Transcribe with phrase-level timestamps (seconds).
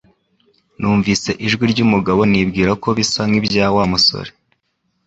[0.79, 4.31] Numvise ijwi ryumugabo nibwira ko bisa nkibya Wa musore